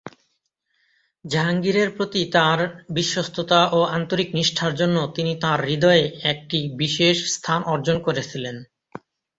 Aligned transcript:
জাহাঙ্গীরের 1.25 1.89
প্রতি 1.91 2.21
তাঁর 2.31 2.59
বিশ্বস্ততা 2.89 3.61
ও 3.71 3.79
আন্তরিক 3.97 4.29
নিষ্ঠার 4.33 4.73
জন্য 4.75 4.97
তিনি 5.15 5.33
তাঁর 5.41 5.59
হৃদয়ে 5.65 6.03
একটি 6.31 6.59
বিশেষ 6.77 7.17
স্থান 7.35 7.59
অর্জন 7.65 7.97
করেছিলেন। 7.99 8.55